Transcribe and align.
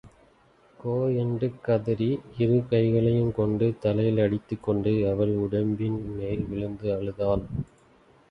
கோ 0.79 0.93
என்று 1.15 1.47
கதறி 1.61 2.07
இரு 2.37 2.57
கைகளையும் 2.69 3.31
கொண்டு 3.31 3.77
தலையில் 3.79 4.17
அடித்துக் 4.17 4.63
கொண்டு 4.63 4.93
அவன் 5.09 5.35
உடம்பின் 5.37 5.99
மேல் 6.15 6.43
விழுந்து 6.45 6.89
அழுதாள். 6.95 7.45